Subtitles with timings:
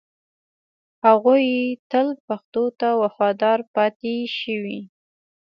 [1.05, 1.45] هغوی
[1.91, 4.79] تل پښتو ته وفادار پاتې شوي